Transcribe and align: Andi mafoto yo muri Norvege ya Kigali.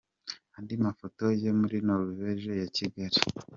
Andi 0.57 0.73
mafoto 0.85 1.23
yo 1.43 1.51
muri 1.59 1.77
Norvege 1.87 2.51
ya 2.61 2.67
Kigali. 2.75 3.17